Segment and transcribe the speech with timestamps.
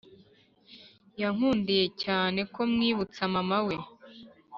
[1.21, 3.75] yankundiye cyane ko mwibutsa mama we